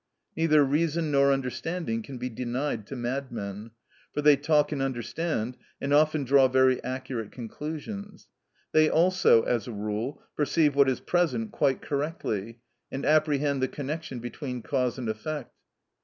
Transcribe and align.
Neither 0.35 0.63
reason 0.63 1.11
nor 1.11 1.31
understanding 1.31 2.01
can 2.01 2.17
be 2.17 2.27
denied 2.27 2.87
to 2.87 2.95
madmen, 2.95 3.69
for 4.11 4.23
they 4.23 4.35
talk 4.35 4.71
and 4.71 4.81
understand, 4.81 5.57
and 5.79 5.93
often 5.93 6.23
draw 6.23 6.47
very 6.47 6.83
accurate 6.83 7.31
conclusions; 7.31 8.27
they 8.71 8.89
also, 8.89 9.43
as 9.43 9.67
a 9.67 9.71
rule, 9.71 10.23
perceive 10.35 10.73
what 10.75 10.89
is 10.89 11.01
present 11.01 11.51
quite 11.51 11.83
correctly, 11.83 12.57
and 12.91 13.05
apprehend 13.05 13.61
the 13.61 13.67
connection 13.67 14.17
between 14.17 14.63
cause 14.63 14.97
and 14.97 15.07
effect. 15.07 15.53